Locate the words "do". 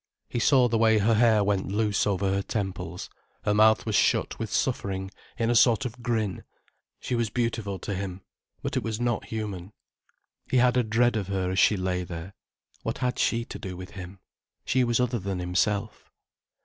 13.59-13.77